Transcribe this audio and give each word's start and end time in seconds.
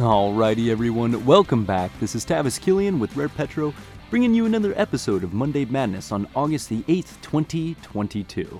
Alrighty, 0.00 0.70
everyone, 0.70 1.26
welcome 1.26 1.66
back. 1.66 1.90
This 2.00 2.14
is 2.14 2.24
Tavis 2.24 2.58
Killian 2.58 2.98
with 2.98 3.14
Rare 3.16 3.28
Petro, 3.28 3.74
bringing 4.08 4.32
you 4.32 4.46
another 4.46 4.72
episode 4.78 5.22
of 5.22 5.34
Monday 5.34 5.66
Madness 5.66 6.10
on 6.10 6.26
August 6.34 6.70
the 6.70 6.80
8th, 6.84 7.20
2022. 7.20 8.58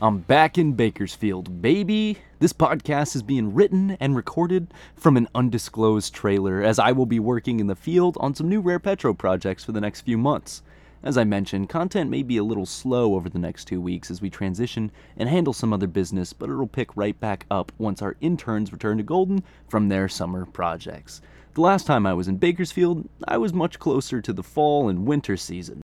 I'm 0.00 0.20
back 0.20 0.56
in 0.56 0.72
Bakersfield, 0.72 1.60
baby. 1.60 2.16
This 2.38 2.54
podcast 2.54 3.14
is 3.14 3.22
being 3.22 3.52
written 3.52 3.98
and 4.00 4.16
recorded 4.16 4.72
from 4.94 5.18
an 5.18 5.28
undisclosed 5.34 6.14
trailer, 6.14 6.62
as 6.62 6.78
I 6.78 6.92
will 6.92 7.04
be 7.04 7.20
working 7.20 7.60
in 7.60 7.66
the 7.66 7.76
field 7.76 8.16
on 8.18 8.34
some 8.34 8.48
new 8.48 8.62
Rare 8.62 8.78
Petro 8.78 9.12
projects 9.12 9.64
for 9.64 9.72
the 9.72 9.82
next 9.82 10.00
few 10.00 10.16
months. 10.16 10.62
As 11.02 11.18
I 11.18 11.24
mentioned, 11.24 11.68
content 11.68 12.10
may 12.10 12.22
be 12.22 12.36
a 12.36 12.44
little 12.44 12.66
slow 12.66 13.14
over 13.14 13.28
the 13.28 13.38
next 13.38 13.66
two 13.66 13.80
weeks 13.80 14.10
as 14.10 14.20
we 14.20 14.30
transition 14.30 14.90
and 15.16 15.28
handle 15.28 15.52
some 15.52 15.72
other 15.72 15.86
business, 15.86 16.32
but 16.32 16.48
it'll 16.48 16.66
pick 16.66 16.96
right 16.96 17.18
back 17.20 17.46
up 17.50 17.70
once 17.78 18.02
our 18.02 18.16
interns 18.20 18.72
return 18.72 18.96
to 18.96 19.02
Golden 19.02 19.42
from 19.68 19.88
their 19.88 20.08
summer 20.08 20.46
projects. 20.46 21.20
The 21.54 21.60
last 21.60 21.86
time 21.86 22.06
I 22.06 22.14
was 22.14 22.28
in 22.28 22.36
Bakersfield, 22.36 23.08
I 23.26 23.38
was 23.38 23.52
much 23.52 23.78
closer 23.78 24.20
to 24.20 24.32
the 24.32 24.42
fall 24.42 24.88
and 24.88 25.06
winter 25.06 25.36
season. 25.36 25.82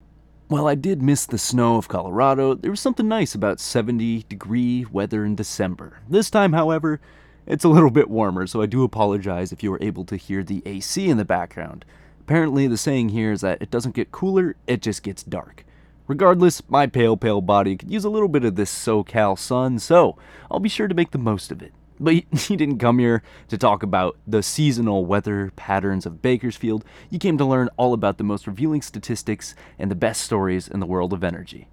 While 0.50 0.68
I 0.68 0.76
did 0.76 1.02
miss 1.02 1.26
the 1.26 1.38
snow 1.38 1.76
of 1.76 1.90
Colorado, 1.90 2.54
there 2.54 2.72
was 2.72 2.80
something 2.80 3.08
nice 3.08 3.36
about 3.36 3.60
70 3.60 4.24
degree 4.30 4.86
weather 4.92 5.26
in 5.26 5.36
December. 5.36 6.00
This 6.08 6.30
time, 6.30 6.54
however, 6.54 7.02
it's 7.46 7.66
a 7.66 7.70
little 7.70 7.90
bit 7.90 8.10
warmer, 8.10 8.48
so 8.48 8.62
I 8.62 8.66
do 8.66 8.84
apologize 8.84 9.52
if 9.52 9.62
you 9.62 9.72
were 9.72 9.82
able 9.82 10.06
to 10.06 10.16
hear 10.16 10.44
the 10.44 10.64
AC 10.66 11.10
in 11.10 11.18
the 11.18 11.26
background. 11.26 11.84
Apparently, 12.28 12.68
the 12.68 12.76
saying 12.76 13.08
here 13.08 13.32
is 13.32 13.40
that 13.40 13.62
it 13.62 13.72
doesn't 13.72 13.96
get 13.96 14.12
cooler, 14.12 14.58
it 14.68 14.82
just 14.82 15.02
gets 15.02 15.24
dark. 15.24 15.64
Regardless, 16.08 16.62
my 16.68 16.86
pale, 16.86 17.16
pale 17.16 17.40
body 17.40 17.78
could 17.78 17.90
use 17.90 18.04
a 18.04 18.10
little 18.10 18.28
bit 18.28 18.44
of 18.44 18.58
this 18.58 18.70
SoCal 18.70 19.40
sun, 19.40 19.80
so 19.80 20.18
I'll 20.52 20.60
be 20.60 20.68
sure 20.68 20.90
to 20.90 20.94
make 20.94 21.12
the 21.12 21.18
most 21.18 21.54
of 21.54 21.62
it. 21.62 21.72
But 22.02 22.16
you 22.50 22.58
didn't 22.58 22.80
come 22.80 23.00
here 23.00 23.24
to 23.48 23.58
talk 23.58 23.82
about 23.82 24.18
the 24.28 24.44
seasonal 24.44 25.06
weather 25.06 25.54
patterns 25.56 26.06
of 26.06 26.22
Bakersfield. 26.22 26.84
You 27.10 27.18
came 27.18 27.38
to 27.38 27.46
learn 27.46 27.70
all 27.78 27.94
about 27.94 28.18
the 28.18 28.26
most 28.26 28.46
revealing 28.46 28.82
statistics 28.82 29.56
and 29.80 29.90
the 29.90 29.96
best 29.96 30.22
stories 30.22 30.68
in 30.68 30.82
the 30.82 30.86
world 30.86 31.14
of 31.14 31.24
energy. 31.24 31.70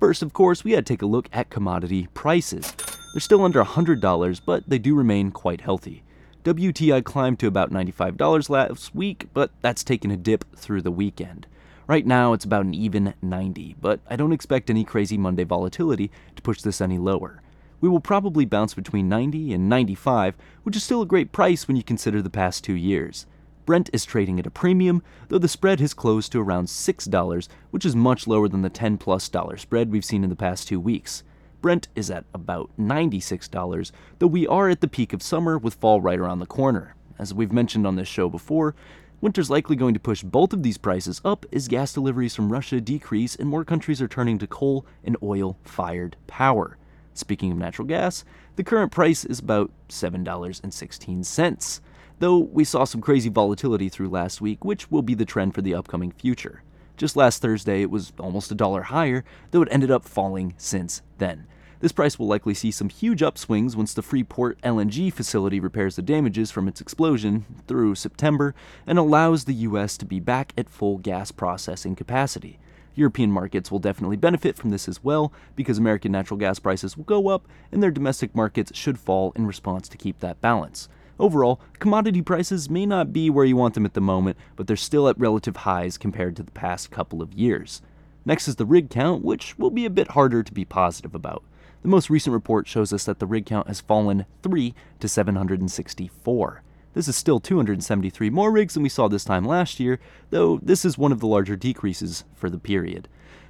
First, 0.00 0.22
of 0.22 0.32
course, 0.32 0.64
we 0.64 0.72
had 0.72 0.84
to 0.86 0.92
take 0.92 1.02
a 1.02 1.06
look 1.06 1.28
at 1.32 1.50
commodity 1.50 2.08
prices. 2.14 2.74
They're 3.12 3.20
still 3.20 3.44
under 3.44 3.62
$100, 3.62 4.40
but 4.44 4.68
they 4.68 4.80
do 4.80 4.96
remain 4.96 5.30
quite 5.30 5.60
healthy. 5.60 6.02
WTI 6.44 7.02
climbed 7.04 7.38
to 7.40 7.46
about 7.46 7.70
$95 7.70 8.50
last 8.50 8.94
week, 8.94 9.28
but 9.32 9.50
that's 9.62 9.82
taken 9.82 10.10
a 10.10 10.16
dip 10.16 10.44
through 10.56 10.82
the 10.82 10.90
weekend. 10.90 11.46
Right 11.86 12.06
now, 12.06 12.32
it's 12.32 12.44
about 12.44 12.64
an 12.64 12.74
even 12.74 13.14
90, 13.22 13.76
but 13.80 14.00
I 14.08 14.16
don't 14.16 14.32
expect 14.32 14.70
any 14.70 14.84
crazy 14.84 15.18
Monday 15.18 15.44
volatility 15.44 16.10
to 16.36 16.42
push 16.42 16.60
this 16.62 16.80
any 16.80 16.98
lower 16.98 17.42
we 17.84 17.90
will 17.90 18.00
probably 18.00 18.46
bounce 18.46 18.72
between 18.72 19.10
90 19.10 19.52
and 19.52 19.68
95, 19.68 20.36
which 20.62 20.74
is 20.74 20.82
still 20.82 21.02
a 21.02 21.06
great 21.06 21.32
price 21.32 21.68
when 21.68 21.76
you 21.76 21.82
consider 21.82 22.22
the 22.22 22.30
past 22.30 22.64
two 22.64 22.72
years. 22.72 23.26
Brent 23.66 23.90
is 23.92 24.06
trading 24.06 24.38
at 24.38 24.46
a 24.46 24.50
premium, 24.50 25.02
though 25.28 25.36
the 25.36 25.48
spread 25.48 25.80
has 25.80 25.92
closed 25.92 26.32
to 26.32 26.40
around 26.40 26.68
$6, 26.68 27.48
which 27.72 27.84
is 27.84 27.94
much 27.94 28.26
lower 28.26 28.48
than 28.48 28.62
the 28.62 28.70
10 28.70 28.96
plus 28.96 29.28
dollar 29.28 29.58
spread 29.58 29.92
we've 29.92 30.02
seen 30.02 30.24
in 30.24 30.30
the 30.30 30.34
past 30.34 30.66
two 30.66 30.80
weeks. 30.80 31.24
Brent 31.64 31.88
is 31.96 32.10
at 32.10 32.26
about 32.34 32.70
$96, 32.78 33.90
though 34.18 34.26
we 34.26 34.46
are 34.46 34.68
at 34.68 34.82
the 34.82 34.86
peak 34.86 35.14
of 35.14 35.22
summer 35.22 35.56
with 35.56 35.72
fall 35.72 36.02
right 36.02 36.18
around 36.18 36.40
the 36.40 36.46
corner. 36.46 36.94
As 37.18 37.32
we've 37.32 37.54
mentioned 37.54 37.86
on 37.86 37.96
this 37.96 38.06
show 38.06 38.28
before, 38.28 38.74
winter's 39.22 39.48
likely 39.48 39.74
going 39.74 39.94
to 39.94 39.98
push 39.98 40.22
both 40.22 40.52
of 40.52 40.62
these 40.62 40.76
prices 40.76 41.22
up 41.24 41.46
as 41.54 41.68
gas 41.68 41.94
deliveries 41.94 42.34
from 42.34 42.52
Russia 42.52 42.82
decrease 42.82 43.34
and 43.34 43.48
more 43.48 43.64
countries 43.64 44.02
are 44.02 44.08
turning 44.08 44.36
to 44.40 44.46
coal 44.46 44.84
and 45.02 45.16
oil 45.22 45.56
fired 45.64 46.18
power. 46.26 46.76
Speaking 47.14 47.50
of 47.50 47.56
natural 47.56 47.88
gas, 47.88 48.26
the 48.56 48.62
current 48.62 48.92
price 48.92 49.24
is 49.24 49.38
about 49.38 49.70
$7.16, 49.88 51.80
though 52.18 52.38
we 52.40 52.64
saw 52.64 52.84
some 52.84 53.00
crazy 53.00 53.30
volatility 53.30 53.88
through 53.88 54.10
last 54.10 54.42
week, 54.42 54.66
which 54.66 54.90
will 54.90 55.00
be 55.00 55.14
the 55.14 55.24
trend 55.24 55.54
for 55.54 55.62
the 55.62 55.74
upcoming 55.74 56.10
future. 56.10 56.62
Just 56.98 57.16
last 57.16 57.40
Thursday, 57.40 57.80
it 57.80 57.90
was 57.90 58.12
almost 58.20 58.52
a 58.52 58.54
dollar 58.54 58.82
higher, 58.82 59.24
though 59.50 59.62
it 59.62 59.68
ended 59.70 59.90
up 59.90 60.04
falling 60.04 60.52
since 60.58 61.00
then. 61.16 61.46
This 61.84 61.92
price 61.92 62.18
will 62.18 62.26
likely 62.26 62.54
see 62.54 62.70
some 62.70 62.88
huge 62.88 63.20
upswings 63.20 63.76
once 63.76 63.92
the 63.92 64.00
Freeport 64.00 64.58
LNG 64.62 65.12
facility 65.12 65.60
repairs 65.60 65.96
the 65.96 66.00
damages 66.00 66.50
from 66.50 66.66
its 66.66 66.80
explosion 66.80 67.44
through 67.68 67.96
September 67.96 68.54
and 68.86 68.98
allows 68.98 69.44
the 69.44 69.52
U.S. 69.52 69.98
to 69.98 70.06
be 70.06 70.18
back 70.18 70.54
at 70.56 70.70
full 70.70 70.96
gas 70.96 71.30
processing 71.30 71.94
capacity. 71.94 72.58
European 72.94 73.30
markets 73.30 73.70
will 73.70 73.80
definitely 73.80 74.16
benefit 74.16 74.56
from 74.56 74.70
this 74.70 74.88
as 74.88 75.04
well 75.04 75.30
because 75.56 75.76
American 75.76 76.10
natural 76.10 76.38
gas 76.38 76.58
prices 76.58 76.96
will 76.96 77.04
go 77.04 77.28
up 77.28 77.46
and 77.70 77.82
their 77.82 77.90
domestic 77.90 78.34
markets 78.34 78.74
should 78.74 78.98
fall 78.98 79.34
in 79.36 79.46
response 79.46 79.86
to 79.86 79.98
keep 79.98 80.20
that 80.20 80.40
balance. 80.40 80.88
Overall, 81.18 81.60
commodity 81.80 82.22
prices 82.22 82.70
may 82.70 82.86
not 82.86 83.12
be 83.12 83.28
where 83.28 83.44
you 83.44 83.56
want 83.56 83.74
them 83.74 83.84
at 83.84 83.92
the 83.92 84.00
moment, 84.00 84.38
but 84.56 84.66
they're 84.66 84.74
still 84.74 85.06
at 85.06 85.20
relative 85.20 85.56
highs 85.56 85.98
compared 85.98 86.34
to 86.36 86.42
the 86.42 86.50
past 86.52 86.90
couple 86.90 87.20
of 87.20 87.34
years. 87.34 87.82
Next 88.24 88.48
is 88.48 88.56
the 88.56 88.64
rig 88.64 88.88
count, 88.88 89.22
which 89.22 89.58
will 89.58 89.68
be 89.68 89.84
a 89.84 89.90
bit 89.90 90.12
harder 90.12 90.42
to 90.42 90.50
be 90.50 90.64
positive 90.64 91.14
about. 91.14 91.44
The 91.84 91.90
most 91.90 92.08
recent 92.08 92.32
report 92.32 92.66
shows 92.66 92.94
us 92.94 93.04
that 93.04 93.18
the 93.18 93.26
rig 93.26 93.44
count 93.44 93.68
has 93.68 93.82
fallen 93.82 94.24
3 94.42 94.74
to 95.00 95.06
764. 95.06 96.62
This 96.94 97.08
is 97.08 97.14
still 97.14 97.40
273 97.40 98.30
more 98.30 98.50
rigs 98.50 98.72
than 98.72 98.82
we 98.82 98.88
saw 98.88 99.06
this 99.06 99.26
time 99.26 99.44
last 99.44 99.78
year, 99.78 100.00
though 100.30 100.58
this 100.62 100.86
is 100.86 100.96
one 100.96 101.12
of 101.12 101.20
the 101.20 101.26
larger 101.26 101.56
decreases 101.56 102.24
for 102.34 102.48
the 102.48 102.56
period. 102.56 103.06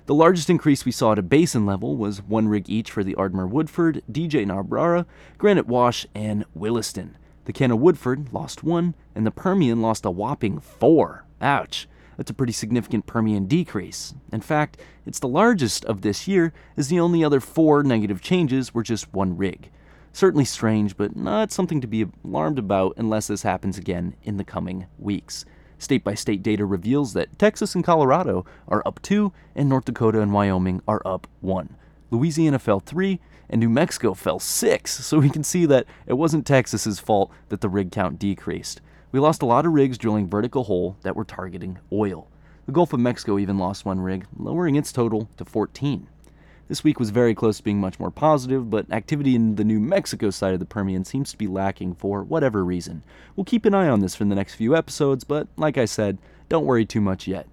The 0.06 0.17
largest 0.17 0.50
increase 0.50 0.84
we 0.84 0.91
saw 0.91 1.12
at 1.12 1.19
a 1.21 1.22
basin 1.22 1.65
level 1.65 1.97
was 1.97 2.22
one 2.22 2.49
rig 2.49 2.69
each 2.69 2.91
for 2.91 3.05
the 3.05 3.15
Ardmore 3.15 3.47
Woodford, 3.47 4.03
DJ 4.11 4.45
Niobrara, 4.45 5.06
Granite 5.39 5.69
Wash, 5.69 6.05
and 6.12 6.45
Williston. 6.55 7.16
The 7.45 7.53
Cana 7.53 7.77
Woodford 7.77 8.33
lost 8.33 8.65
one, 8.65 8.95
and 9.15 9.25
the 9.25 9.31
Permian 9.31 9.81
lost 9.81 10.05
a 10.05 10.11
whopping 10.11 10.59
four. 10.59 11.25
Ouch. 11.41 11.87
That's 12.16 12.30
a 12.30 12.34
pretty 12.34 12.52
significant 12.52 13.06
Permian 13.06 13.47
decrease. 13.47 14.14
In 14.32 14.41
fact, 14.41 14.80
it's 15.06 15.19
the 15.19 15.28
largest 15.28 15.84
of 15.84 16.02
this 16.02 16.28
year, 16.28 16.52
as 16.76 16.88
the 16.88 17.00
only 17.00 17.25
other 17.25 17.41
four 17.41 17.82
negative 17.82 18.20
changes 18.20 18.72
were 18.72 18.82
just 18.82 19.12
one 19.12 19.36
rig. 19.36 19.70
Certainly 20.12 20.44
strange, 20.44 20.97
but 20.97 21.16
not 21.16 21.50
something 21.50 21.80
to 21.80 21.86
be 21.86 22.06
alarmed 22.24 22.58
about 22.58 22.94
unless 22.97 23.26
this 23.26 23.42
happens 23.42 23.76
again 23.76 24.14
in 24.22 24.36
the 24.36 24.44
coming 24.44 24.86
weeks. 24.98 25.44
State 25.78 26.04
by 26.04 26.14
state 26.14 26.42
data 26.42 26.64
reveals 26.64 27.14
that 27.14 27.36
Texas 27.38 27.74
and 27.74 27.82
Colorado 27.82 28.47
are 28.69 28.82
up 28.86 29.03
2, 29.03 29.32
and 29.56 29.69
North 29.69 29.84
Dakota 29.84 30.20
and 30.20 30.32
Wyoming 30.32 30.80
are 30.86 31.03
up 31.04 31.26
1. 31.41 31.76
Louisiana 32.10 32.60
fell 32.60 32.78
3, 32.80 33.20
and 33.50 33.60
New 33.60 33.69
Mexico 33.69 34.14
fell 34.14 34.38
6, 34.38 35.04
so 35.04 35.19
we 35.19 35.28
can 35.28 35.42
see 35.42 35.66
that 35.66 35.86
it 36.06 36.14
wasn't 36.14 36.47
Texas's 36.47 37.00
fault 37.00 37.30
that 37.48 37.60
the 37.60 37.69
rig 37.69 37.91
count 37.91 38.19
decreased. 38.19 38.80
We 39.14 39.20
lost 39.20 39.42
a 39.42 39.47
lot 39.47 39.64
of 39.64 39.72
rigs 39.72 39.97
drilling 39.97 40.28
vertical 40.28 40.64
hole 40.64 40.97
that 41.02 41.14
were 41.14 41.25
targeting 41.25 41.78
oil. 41.92 42.26
The 42.66 42.72
Gulf 42.72 42.92
of 42.92 42.98
Mexico 42.98 43.38
even 43.38 43.58
lost 43.58 43.84
one 43.84 44.00
rig, 44.00 44.26
lowering 44.36 44.75
its 44.75 44.91
total 44.91 45.28
to 45.36 45.44
14. 45.44 46.08
This 46.66 46.82
week 46.82 46.98
was 46.98 47.10
very 47.10 47.32
close 47.32 47.58
to 47.58 47.62
being 47.62 47.78
much 47.78 48.00
more 48.00 48.10
positive, 48.10 48.69
but 48.70 48.91
activity 48.91 49.36
in 49.36 49.54
the 49.54 49.62
New 49.62 49.78
Mexico 49.78 50.30
side 50.30 50.53
of 50.53 50.58
the 50.58 50.66
Permian 50.66 51.04
seems 51.04 51.30
to 51.30 51.38
be 51.38 51.47
lacking 51.47 51.94
for 51.94 52.24
whatever 52.24 52.64
reason. 52.64 53.04
We'll 53.36 53.44
keep 53.44 53.64
an 53.66 53.72
eye 53.72 53.86
on 53.86 54.00
this 54.00 54.16
for 54.16 54.24
the 54.24 54.34
next 54.34 54.56
few 54.56 54.74
episodes, 54.74 55.22
but 55.22 55.47
like 55.56 55.78
I 55.78 55.84
said, 55.84 56.19
don't 56.48 56.66
worry 56.66 56.84
too 56.84 57.00
much 57.00 57.28
yet. 57.28 57.47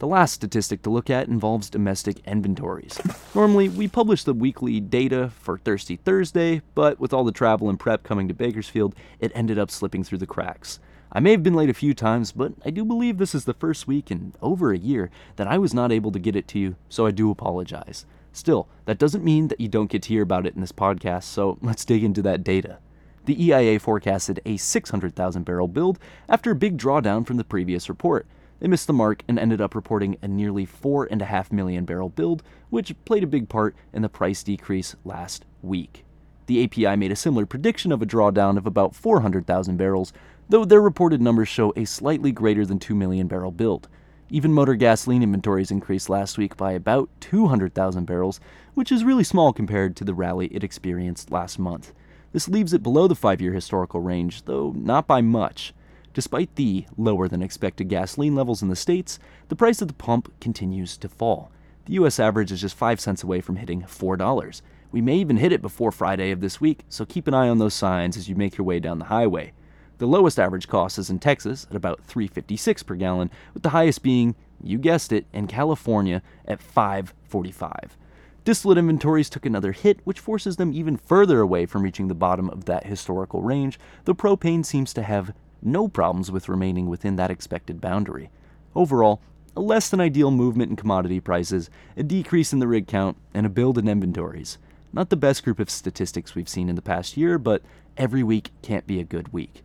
The 0.00 0.06
last 0.06 0.34
statistic 0.34 0.82
to 0.82 0.90
look 0.90 1.08
at 1.08 1.26
involves 1.26 1.70
domestic 1.70 2.18
inventories. 2.26 3.00
Normally, 3.34 3.70
we 3.70 3.88
publish 3.88 4.24
the 4.24 4.34
weekly 4.34 4.78
data 4.78 5.30
for 5.40 5.56
Thirsty 5.56 5.96
Thursday, 5.96 6.60
but 6.74 7.00
with 7.00 7.14
all 7.14 7.24
the 7.24 7.32
travel 7.32 7.70
and 7.70 7.80
prep 7.80 8.02
coming 8.02 8.28
to 8.28 8.34
Bakersfield, 8.34 8.94
it 9.20 9.32
ended 9.34 9.58
up 9.58 9.70
slipping 9.70 10.04
through 10.04 10.18
the 10.18 10.26
cracks. 10.26 10.80
I 11.10 11.20
may 11.20 11.30
have 11.30 11.42
been 11.42 11.54
late 11.54 11.70
a 11.70 11.74
few 11.74 11.94
times, 11.94 12.32
but 12.32 12.52
I 12.66 12.70
do 12.70 12.84
believe 12.84 13.16
this 13.16 13.34
is 13.34 13.46
the 13.46 13.54
first 13.54 13.86
week 13.86 14.10
in 14.10 14.34
over 14.42 14.72
a 14.72 14.78
year 14.78 15.10
that 15.36 15.46
I 15.46 15.56
was 15.56 15.72
not 15.72 15.90
able 15.90 16.12
to 16.12 16.18
get 16.18 16.36
it 16.36 16.46
to 16.48 16.58
you, 16.58 16.76
so 16.90 17.06
I 17.06 17.12
do 17.12 17.30
apologize. 17.30 18.04
Still, 18.32 18.68
that 18.84 18.98
doesn't 18.98 19.24
mean 19.24 19.48
that 19.48 19.60
you 19.60 19.68
don't 19.68 19.90
get 19.90 20.02
to 20.02 20.10
hear 20.10 20.22
about 20.22 20.46
it 20.46 20.54
in 20.54 20.60
this 20.60 20.70
podcast, 20.70 21.24
so 21.24 21.56
let's 21.62 21.86
dig 21.86 22.04
into 22.04 22.20
that 22.22 22.44
data. 22.44 22.78
The 23.24 23.42
EIA 23.42 23.78
forecasted 23.80 24.40
a 24.44 24.58
600,000 24.58 25.44
barrel 25.44 25.68
build 25.68 25.98
after 26.28 26.50
a 26.50 26.54
big 26.54 26.76
drawdown 26.76 27.26
from 27.26 27.38
the 27.38 27.44
previous 27.44 27.88
report. 27.88 28.26
They 28.60 28.68
missed 28.68 28.86
the 28.86 28.92
mark 28.92 29.22
and 29.28 29.38
ended 29.38 29.60
up 29.62 29.74
reporting 29.74 30.18
a 30.20 30.28
nearly 30.28 30.66
4.5 30.66 31.52
million 31.52 31.84
barrel 31.86 32.10
build, 32.10 32.42
which 32.68 32.94
played 33.06 33.24
a 33.24 33.28
big 33.28 33.48
part 33.48 33.74
in 33.94 34.02
the 34.02 34.08
price 34.10 34.42
decrease 34.42 34.94
last 35.04 35.46
week. 35.62 36.04
The 36.46 36.64
API 36.64 36.96
made 36.96 37.12
a 37.12 37.16
similar 37.16 37.44
prediction 37.44 37.92
of 37.92 38.00
a 38.00 38.06
drawdown 38.06 38.56
of 38.56 38.66
about 38.66 38.94
400,000 38.94 39.76
barrels, 39.76 40.12
though 40.48 40.64
their 40.64 40.80
reported 40.80 41.20
numbers 41.20 41.48
show 41.48 41.72
a 41.76 41.84
slightly 41.84 42.32
greater 42.32 42.64
than 42.64 42.78
2 42.78 42.94
million 42.94 43.26
barrel 43.26 43.50
build. 43.50 43.88
Even 44.30 44.52
motor 44.52 44.74
gasoline 44.74 45.22
inventories 45.22 45.70
increased 45.70 46.10
last 46.10 46.36
week 46.36 46.56
by 46.56 46.72
about 46.72 47.08
200,000 47.20 48.04
barrels, 48.04 48.40
which 48.74 48.92
is 48.92 49.04
really 49.04 49.24
small 49.24 49.52
compared 49.52 49.96
to 49.96 50.04
the 50.04 50.14
rally 50.14 50.46
it 50.48 50.62
experienced 50.62 51.30
last 51.30 51.58
month. 51.58 51.92
This 52.32 52.48
leaves 52.48 52.74
it 52.74 52.82
below 52.82 53.08
the 53.08 53.14
five 53.14 53.40
year 53.40 53.54
historical 53.54 54.00
range, 54.00 54.44
though 54.44 54.72
not 54.76 55.06
by 55.06 55.22
much. 55.22 55.72
Despite 56.12 56.54
the 56.56 56.86
lower 56.96 57.28
than 57.28 57.42
expected 57.42 57.88
gasoline 57.88 58.34
levels 58.34 58.60
in 58.60 58.68
the 58.68 58.76
States, 58.76 59.18
the 59.48 59.56
price 59.56 59.80
at 59.80 59.88
the 59.88 59.94
pump 59.94 60.32
continues 60.40 60.96
to 60.98 61.08
fall. 61.08 61.50
The 61.86 61.94
US 61.94 62.20
average 62.20 62.52
is 62.52 62.60
just 62.60 62.76
5 62.76 63.00
cents 63.00 63.22
away 63.22 63.40
from 63.40 63.56
hitting 63.56 63.82
$4. 63.82 64.62
We 64.92 65.00
may 65.00 65.16
even 65.16 65.38
hit 65.38 65.52
it 65.52 65.62
before 65.62 65.92
Friday 65.92 66.30
of 66.30 66.40
this 66.40 66.60
week, 66.60 66.84
so 66.88 67.06
keep 67.06 67.28
an 67.28 67.34
eye 67.34 67.48
on 67.48 67.58
those 67.58 67.74
signs 67.74 68.16
as 68.16 68.28
you 68.28 68.34
make 68.34 68.58
your 68.58 68.66
way 68.66 68.78
down 68.78 68.98
the 68.98 69.06
highway. 69.06 69.52
The 69.98 70.06
lowest 70.06 70.38
average 70.38 70.68
cost 70.68 70.96
is 70.96 71.10
in 71.10 71.18
Texas 71.18 71.66
at 71.70 71.76
about 71.76 72.04
356 72.04 72.84
per 72.84 72.94
gallon, 72.94 73.30
with 73.52 73.64
the 73.64 73.70
highest 73.70 74.04
being, 74.04 74.36
you 74.62 74.78
guessed 74.78 75.12
it, 75.12 75.26
in 75.32 75.48
California 75.48 76.22
at 76.46 76.62
545. 76.62 77.96
Distillate 78.44 78.78
inventories 78.78 79.28
took 79.28 79.44
another 79.44 79.72
hit, 79.72 79.98
which 80.04 80.20
forces 80.20 80.56
them 80.56 80.72
even 80.72 80.96
further 80.96 81.40
away 81.40 81.66
from 81.66 81.82
reaching 81.82 82.06
the 82.06 82.14
bottom 82.14 82.48
of 82.50 82.66
that 82.66 82.86
historical 82.86 83.42
range, 83.42 83.78
though 84.04 84.14
propane 84.14 84.64
seems 84.64 84.94
to 84.94 85.02
have 85.02 85.34
no 85.60 85.88
problems 85.88 86.30
with 86.30 86.48
remaining 86.48 86.88
within 86.88 87.16
that 87.16 87.32
expected 87.32 87.80
boundary. 87.80 88.30
Overall, 88.76 89.20
a 89.56 89.60
less 89.60 89.90
than 89.90 90.00
ideal 90.00 90.30
movement 90.30 90.70
in 90.70 90.76
commodity 90.76 91.18
prices, 91.18 91.70
a 91.96 92.04
decrease 92.04 92.52
in 92.52 92.60
the 92.60 92.68
rig 92.68 92.86
count, 92.86 93.16
and 93.34 93.44
a 93.44 93.50
build 93.50 93.76
in 93.76 93.88
inventories. 93.88 94.58
Not 94.92 95.10
the 95.10 95.16
best 95.16 95.42
group 95.42 95.58
of 95.58 95.68
statistics 95.68 96.36
we've 96.36 96.48
seen 96.48 96.68
in 96.68 96.76
the 96.76 96.82
past 96.82 97.16
year, 97.16 97.36
but 97.36 97.62
every 97.96 98.22
week 98.22 98.52
can't 98.62 98.86
be 98.86 99.00
a 99.00 99.04
good 99.04 99.32
week. 99.32 99.64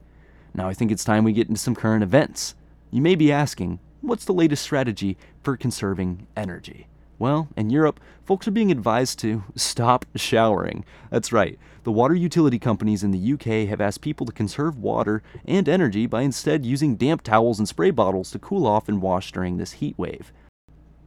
Now 0.53 0.69
I 0.69 0.73
think 0.73 0.91
it's 0.91 1.03
time 1.03 1.23
we 1.23 1.33
get 1.33 1.47
into 1.47 1.59
some 1.59 1.75
current 1.75 2.03
events. 2.03 2.55
You 2.91 3.01
may 3.01 3.15
be 3.15 3.31
asking, 3.31 3.79
what's 4.01 4.25
the 4.25 4.33
latest 4.33 4.63
strategy 4.63 5.17
for 5.41 5.57
conserving 5.57 6.27
energy? 6.37 6.87
Well, 7.17 7.47
in 7.55 7.69
Europe, 7.69 7.99
folks 8.25 8.47
are 8.47 8.51
being 8.51 8.71
advised 8.71 9.17
to 9.19 9.43
stop 9.55 10.05
showering. 10.15 10.85
That's 11.09 11.31
right, 11.31 11.57
the 11.83 11.91
water 11.91 12.15
utility 12.15 12.59
companies 12.59 13.03
in 13.03 13.11
the 13.11 13.33
UK 13.33 13.67
have 13.69 13.81
asked 13.81 14.01
people 14.01 14.25
to 14.25 14.31
conserve 14.31 14.77
water 14.77 15.23
and 15.45 15.67
energy 15.67 16.05
by 16.05 16.21
instead 16.21 16.65
using 16.65 16.95
damp 16.95 17.23
towels 17.23 17.59
and 17.59 17.67
spray 17.67 17.91
bottles 17.91 18.31
to 18.31 18.39
cool 18.39 18.67
off 18.67 18.87
and 18.87 19.01
wash 19.01 19.31
during 19.31 19.57
this 19.57 19.73
heat 19.73 19.97
wave. 19.97 20.31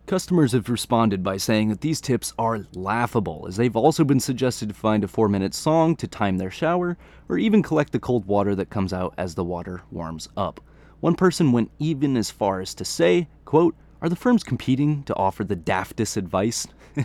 Customers 0.06 0.52
have 0.52 0.68
responded 0.68 1.24
by 1.24 1.36
saying 1.36 1.68
that 1.68 1.80
these 1.80 2.00
tips 2.00 2.32
are 2.38 2.64
laughable, 2.74 3.44
as 3.48 3.56
they've 3.56 3.74
also 3.74 4.04
been 4.04 4.20
suggested 4.20 4.68
to 4.68 4.74
find 4.74 5.02
a 5.02 5.08
4 5.08 5.28
minute 5.28 5.52
song 5.52 5.96
to 5.96 6.06
time 6.06 6.38
their 6.38 6.50
shower, 6.50 6.96
or 7.28 7.38
even 7.38 7.60
collect 7.60 7.90
the 7.90 7.98
cold 7.98 8.24
water 8.24 8.54
that 8.54 8.70
comes 8.70 8.92
out 8.92 9.14
as 9.18 9.34
the 9.34 9.42
water 9.42 9.82
warms 9.90 10.28
up. 10.36 10.60
One 11.00 11.16
person 11.16 11.50
went 11.50 11.72
even 11.80 12.16
as 12.16 12.30
far 12.30 12.60
as 12.60 12.72
to 12.76 12.84
say, 12.84 13.26
quote, 13.44 13.74
are 14.00 14.08
the 14.08 14.14
firms 14.14 14.44
competing 14.44 15.02
to 15.04 15.16
offer 15.16 15.42
the 15.42 15.56
daftest 15.56 16.16
advice? 16.16 16.68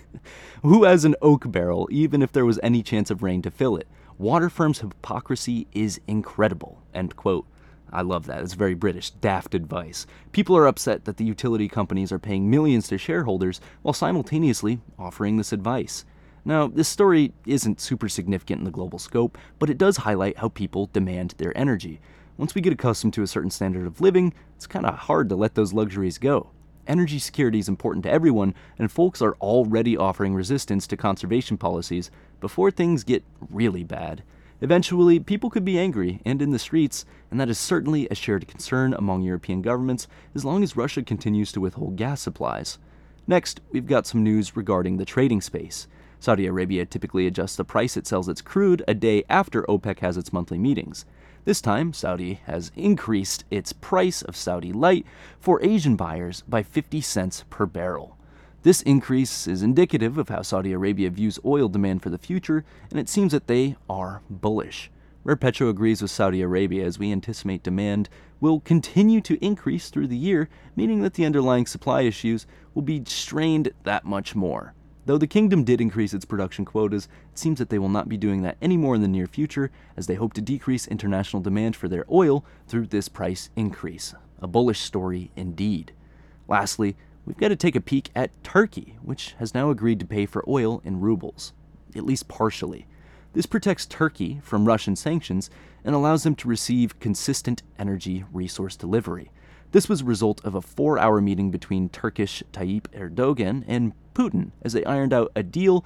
Who 0.61 0.83
has 0.83 1.03
an 1.03 1.15
oak 1.23 1.51
barrel, 1.51 1.87
even 1.89 2.21
if 2.21 2.31
there 2.31 2.45
was 2.45 2.59
any 2.61 2.83
chance 2.83 3.09
of 3.09 3.23
rain 3.23 3.41
to 3.41 3.49
fill 3.49 3.77
it? 3.77 3.87
Water 4.19 4.47
firms' 4.47 4.81
hypocrisy 4.81 5.65
is 5.71 5.99
incredible. 6.07 6.83
End 6.93 7.15
quote. 7.15 7.47
I 7.91 8.01
love 8.01 8.25
that. 8.27 8.41
It's 8.41 8.53
very 8.53 8.73
British. 8.73 9.11
Daft 9.11 9.53
advice. 9.53 10.07
People 10.31 10.55
are 10.55 10.67
upset 10.67 11.05
that 11.05 11.17
the 11.17 11.25
utility 11.25 11.67
companies 11.67 12.11
are 12.11 12.19
paying 12.19 12.49
millions 12.49 12.87
to 12.87 12.97
shareholders 12.97 13.59
while 13.81 13.93
simultaneously 13.93 14.79
offering 14.97 15.37
this 15.37 15.51
advice. 15.51 16.05
Now, 16.43 16.67
this 16.67 16.87
story 16.87 17.33
isn't 17.45 17.81
super 17.81 18.09
significant 18.09 18.59
in 18.59 18.65
the 18.65 18.71
global 18.71 18.97
scope, 18.97 19.37
but 19.59 19.69
it 19.69 19.77
does 19.77 19.97
highlight 19.97 20.37
how 20.37 20.49
people 20.49 20.89
demand 20.91 21.35
their 21.37 21.55
energy. 21.57 21.99
Once 22.37 22.55
we 22.55 22.61
get 22.61 22.73
accustomed 22.73 23.13
to 23.13 23.21
a 23.21 23.27
certain 23.27 23.51
standard 23.51 23.85
of 23.85 24.01
living, 24.01 24.33
it's 24.55 24.65
kind 24.65 24.85
of 24.85 24.95
hard 24.95 25.29
to 25.29 25.35
let 25.35 25.53
those 25.53 25.73
luxuries 25.73 26.17
go. 26.17 26.49
Energy 26.87 27.19
security 27.19 27.59
is 27.59 27.69
important 27.69 28.03
to 28.03 28.11
everyone, 28.11 28.55
and 28.79 28.91
folks 28.91 29.21
are 29.21 29.35
already 29.35 29.95
offering 29.95 30.33
resistance 30.33 30.87
to 30.87 30.97
conservation 30.97 31.57
policies 31.57 32.09
before 32.39 32.71
things 32.71 33.03
get 33.03 33.23
really 33.51 33.83
bad. 33.83 34.23
Eventually, 34.61 35.19
people 35.19 35.49
could 35.49 35.65
be 35.65 35.79
angry 35.79 36.21
and 36.23 36.39
in 36.39 36.51
the 36.51 36.59
streets, 36.59 37.03
and 37.31 37.39
that 37.39 37.49
is 37.49 37.57
certainly 37.57 38.07
a 38.09 38.15
shared 38.15 38.47
concern 38.47 38.93
among 38.93 39.23
European 39.23 39.63
governments 39.63 40.07
as 40.35 40.45
long 40.45 40.61
as 40.61 40.77
Russia 40.77 41.01
continues 41.01 41.51
to 41.51 41.59
withhold 41.59 41.95
gas 41.95 42.21
supplies. 42.21 42.77
Next, 43.25 43.59
we've 43.71 43.87
got 43.87 44.05
some 44.05 44.23
news 44.23 44.55
regarding 44.55 44.97
the 44.97 45.05
trading 45.05 45.41
space. 45.41 45.87
Saudi 46.19 46.45
Arabia 46.45 46.85
typically 46.85 47.25
adjusts 47.25 47.55
the 47.55 47.65
price 47.65 47.97
it 47.97 48.05
sells 48.05 48.29
its 48.29 48.43
crude 48.43 48.83
a 48.87 48.93
day 48.93 49.23
after 49.27 49.63
OPEC 49.63 49.99
has 49.99 50.15
its 50.15 50.31
monthly 50.31 50.59
meetings. 50.59 51.05
This 51.43 51.59
time, 51.59 51.91
Saudi 51.91 52.35
has 52.45 52.71
increased 52.75 53.45
its 53.49 53.73
price 53.73 54.21
of 54.21 54.35
Saudi 54.35 54.71
Light 54.71 55.07
for 55.39 55.59
Asian 55.63 55.95
buyers 55.95 56.43
by 56.47 56.61
50 56.61 57.01
cents 57.01 57.45
per 57.49 57.65
barrel. 57.65 58.15
This 58.63 58.83
increase 58.83 59.47
is 59.47 59.63
indicative 59.63 60.19
of 60.19 60.29
how 60.29 60.43
Saudi 60.43 60.71
Arabia 60.71 61.09
views 61.09 61.39
oil 61.43 61.67
demand 61.67 62.03
for 62.03 62.11
the 62.11 62.19
future, 62.19 62.63
and 62.91 62.99
it 62.99 63.09
seems 63.09 63.31
that 63.31 63.47
they 63.47 63.75
are 63.89 64.21
bullish. 64.29 64.91
Rare 65.23 65.35
Petro 65.35 65.69
agrees 65.69 65.99
with 65.99 66.11
Saudi 66.11 66.43
Arabia 66.43 66.85
as 66.85 66.99
we 66.99 67.11
anticipate 67.11 67.63
demand 67.63 68.07
will 68.39 68.59
continue 68.59 69.19
to 69.21 69.43
increase 69.43 69.89
through 69.89 70.07
the 70.07 70.17
year, 70.17 70.47
meaning 70.75 71.01
that 71.01 71.15
the 71.15 71.25
underlying 71.25 71.65
supply 71.65 72.01
issues 72.01 72.45
will 72.75 72.83
be 72.83 73.03
strained 73.05 73.71
that 73.83 74.05
much 74.05 74.35
more. 74.35 74.75
Though 75.07 75.17
the 75.17 75.25
kingdom 75.25 75.63
did 75.63 75.81
increase 75.81 76.13
its 76.13 76.25
production 76.25 76.63
quotas, 76.63 77.07
it 77.31 77.39
seems 77.39 77.57
that 77.57 77.69
they 77.69 77.79
will 77.79 77.89
not 77.89 78.09
be 78.09 78.17
doing 78.17 78.43
that 78.43 78.57
anymore 78.61 78.93
in 78.93 79.01
the 79.01 79.07
near 79.07 79.25
future, 79.25 79.71
as 79.97 80.05
they 80.05 80.15
hope 80.15 80.33
to 80.33 80.41
decrease 80.41 80.87
international 80.87 81.41
demand 81.41 81.75
for 81.75 81.87
their 81.87 82.05
oil 82.11 82.45
through 82.67 82.85
this 82.87 83.09
price 83.09 83.49
increase. 83.55 84.13
A 84.39 84.47
bullish 84.47 84.81
story 84.81 85.31
indeed. 85.35 85.93
Lastly, 86.47 86.95
we've 87.25 87.37
got 87.37 87.49
to 87.49 87.55
take 87.55 87.75
a 87.75 87.81
peek 87.81 88.09
at 88.15 88.31
Turkey, 88.43 88.97
which 89.01 89.35
has 89.39 89.53
now 89.53 89.69
agreed 89.69 89.99
to 89.99 90.05
pay 90.05 90.25
for 90.25 90.43
oil 90.47 90.81
in 90.83 90.99
rubles, 90.99 91.53
at 91.95 92.05
least 92.05 92.27
partially. 92.27 92.87
This 93.33 93.45
protects 93.45 93.85
Turkey 93.85 94.41
from 94.43 94.65
Russian 94.65 94.95
sanctions 94.95 95.49
and 95.83 95.95
allows 95.95 96.23
them 96.23 96.35
to 96.35 96.47
receive 96.47 96.99
consistent 96.99 97.63
energy 97.79 98.25
resource 98.33 98.75
delivery. 98.75 99.31
This 99.71 99.87
was 99.87 100.01
a 100.01 100.05
result 100.05 100.43
of 100.43 100.53
a 100.53 100.61
four 100.61 100.99
hour 100.99 101.21
meeting 101.21 101.49
between 101.49 101.87
Turkish 101.87 102.43
Tayyip 102.51 102.87
Erdogan 102.89 103.63
and 103.67 103.93
Putin 104.13 104.51
as 104.61 104.73
they 104.73 104.83
ironed 104.83 105.13
out 105.13 105.31
a 105.33 105.43
deal 105.43 105.85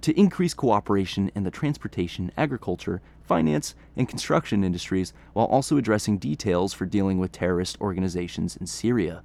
to 0.00 0.18
increase 0.18 0.54
cooperation 0.54 1.30
in 1.34 1.42
the 1.42 1.50
transportation, 1.50 2.30
agriculture, 2.36 3.00
finance, 3.22 3.74
and 3.96 4.08
construction 4.08 4.62
industries 4.62 5.12
while 5.32 5.46
also 5.46 5.76
addressing 5.76 6.18
details 6.18 6.72
for 6.72 6.86
dealing 6.86 7.18
with 7.18 7.32
terrorist 7.32 7.80
organizations 7.80 8.56
in 8.56 8.66
Syria. 8.66 9.22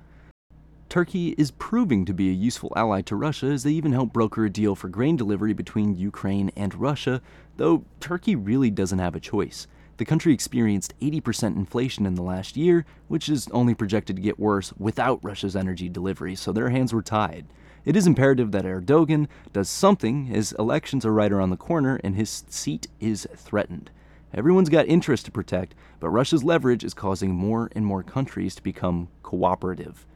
Turkey 0.90 1.36
is 1.38 1.52
proving 1.52 2.04
to 2.06 2.16
be 2.16 2.30
a 2.30 2.34
useful 2.34 2.74
ally 2.76 3.02
to 3.02 3.16
Russia 3.16 3.46
as 3.46 3.62
they 3.62 3.70
even 3.70 3.92
help 3.92 4.12
broker 4.12 4.46
a 4.46 4.50
deal 4.50 4.74
for 4.74 4.90
grain 4.90 5.16
delivery 5.16 5.54
between 5.54 5.96
Ukraine 5.96 6.52
and 6.56 6.74
Russia, 6.74 7.22
though 7.58 7.86
Turkey 8.00 8.36
really 8.36 8.72
doesn't 8.72 8.98
have 8.98 9.16
a 9.16 9.20
choice. 9.20 9.68
The 9.98 10.06
country 10.06 10.34
experienced 10.34 10.96
80% 11.00 11.56
inflation 11.56 12.08
in 12.08 12.16
the 12.16 12.24
last 12.24 12.58
year, 12.58 12.88
which 13.08 13.30
is 13.30 13.48
only 13.52 13.76
projected 13.76 14.16
to 14.16 14.22
get 14.24 14.40
worse 14.40 14.74
without 14.80 15.24
Russia's 15.24 15.56
energy 15.56 15.90
delivery, 15.90 16.34
so 16.34 16.52
their 16.52 16.72
hands 16.72 16.92
were 16.92 17.04
tied. 17.04 17.46
It 17.86 17.96
is 17.96 18.08
imperative 18.08 18.52
that 18.54 18.66
Erdogan 18.66 19.28
does 19.54 19.70
something 19.70 20.32
as 20.34 20.54
elections 20.54 21.06
are 21.06 21.14
right 21.14 21.32
around 21.32 21.52
the 21.52 21.56
corner 21.56 22.00
and 22.04 22.16
his 22.16 22.46
seat 22.50 22.88
is 23.00 23.28
threatened. 23.36 23.92
Everyone's 24.34 24.70
got 24.70 24.88
interests 24.88 25.26
to 25.26 25.32
protect, 25.32 25.76
but 26.00 26.10
Russia's 26.10 26.44
leverage 26.44 26.84
is 26.84 26.96
causing 26.96 27.36
more 27.36 27.70
and 27.74 27.86
more 27.86 28.02
countries 28.02 28.56
to 28.56 28.64
become 28.64 29.10
cooperative. 29.22 30.08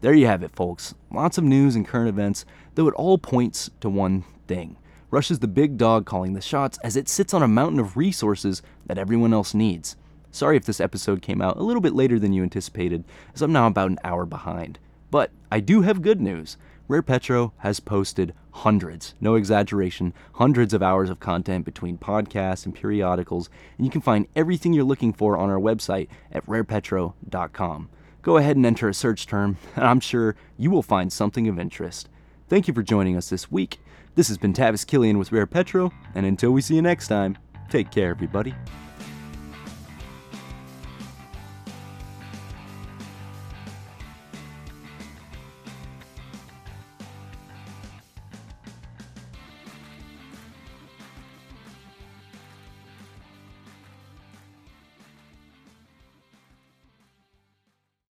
There 0.00 0.14
you 0.14 0.26
have 0.26 0.42
it, 0.42 0.56
folks. 0.56 0.94
Lots 1.12 1.36
of 1.36 1.44
news 1.44 1.76
and 1.76 1.86
current 1.86 2.08
events, 2.08 2.46
though 2.74 2.88
it 2.88 2.94
all 2.94 3.18
points 3.18 3.70
to 3.80 3.90
one 3.90 4.24
thing. 4.46 4.76
Russia's 5.10 5.40
the 5.40 5.48
big 5.48 5.76
dog 5.76 6.06
calling 6.06 6.32
the 6.32 6.40
shots 6.40 6.78
as 6.82 6.96
it 6.96 7.06
sits 7.06 7.34
on 7.34 7.42
a 7.42 7.48
mountain 7.48 7.78
of 7.78 7.98
resources 7.98 8.62
that 8.86 8.96
everyone 8.96 9.34
else 9.34 9.52
needs. 9.52 9.96
Sorry 10.30 10.56
if 10.56 10.64
this 10.64 10.80
episode 10.80 11.20
came 11.20 11.42
out 11.42 11.58
a 11.58 11.62
little 11.62 11.82
bit 11.82 11.94
later 11.94 12.18
than 12.18 12.32
you 12.32 12.42
anticipated, 12.42 13.04
as 13.34 13.42
I'm 13.42 13.52
now 13.52 13.66
about 13.66 13.90
an 13.90 13.98
hour 14.02 14.24
behind. 14.24 14.78
But 15.10 15.32
I 15.52 15.60
do 15.60 15.82
have 15.82 16.00
good 16.00 16.20
news. 16.20 16.56
Rare 16.88 17.02
Petro 17.02 17.52
has 17.58 17.78
posted 17.78 18.32
hundreds, 18.52 19.14
no 19.20 19.34
exaggeration, 19.34 20.14
hundreds 20.34 20.72
of 20.72 20.82
hours 20.82 21.10
of 21.10 21.20
content 21.20 21.66
between 21.66 21.98
podcasts 21.98 22.64
and 22.64 22.74
periodicals, 22.74 23.50
and 23.76 23.86
you 23.86 23.90
can 23.90 24.00
find 24.00 24.28
everything 24.34 24.72
you're 24.72 24.84
looking 24.84 25.12
for 25.12 25.36
on 25.36 25.50
our 25.50 25.60
website 25.60 26.08
at 26.32 26.46
rarepetro.com 26.46 27.90
go 28.22 28.36
ahead 28.36 28.56
and 28.56 28.66
enter 28.66 28.88
a 28.88 28.94
search 28.94 29.26
term, 29.26 29.56
and 29.76 29.84
I'm 29.84 30.00
sure 30.00 30.36
you 30.56 30.70
will 30.70 30.82
find 30.82 31.12
something 31.12 31.48
of 31.48 31.58
interest. 31.58 32.08
Thank 32.48 32.68
you 32.68 32.74
for 32.74 32.82
joining 32.82 33.16
us 33.16 33.30
this 33.30 33.50
week. 33.50 33.78
This 34.14 34.28
has 34.28 34.38
been 34.38 34.52
Tavis 34.52 34.86
Killian 34.86 35.18
with 35.18 35.32
Rare 35.32 35.46
Petro, 35.46 35.92
and 36.14 36.26
until 36.26 36.50
we 36.50 36.60
see 36.60 36.74
you 36.74 36.82
next 36.82 37.08
time, 37.08 37.38
take 37.68 37.90
care, 37.90 38.10
everybody. 38.10 38.54